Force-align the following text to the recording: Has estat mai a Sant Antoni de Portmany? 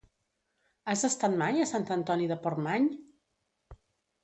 Has 0.93 1.03
estat 1.09 1.35
mai 1.43 1.61
a 1.67 1.69
Sant 1.73 1.87
Antoni 1.97 2.31
de 2.33 2.39
Portmany? 2.47 2.91